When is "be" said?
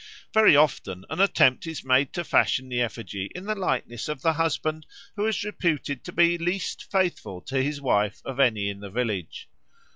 6.11-6.39